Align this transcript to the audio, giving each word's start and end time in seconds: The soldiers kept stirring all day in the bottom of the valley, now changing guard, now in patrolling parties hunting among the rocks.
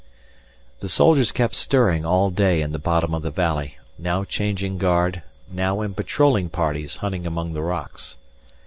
The 0.79 0.89
soldiers 0.89 1.31
kept 1.31 1.53
stirring 1.53 2.05
all 2.05 2.31
day 2.31 2.63
in 2.63 2.71
the 2.71 2.79
bottom 2.79 3.13
of 3.13 3.21
the 3.21 3.29
valley, 3.29 3.77
now 3.99 4.23
changing 4.23 4.79
guard, 4.79 5.21
now 5.47 5.81
in 5.81 5.93
patrolling 5.93 6.49
parties 6.49 6.95
hunting 7.05 7.27
among 7.27 7.53
the 7.53 7.61
rocks. 7.61 8.17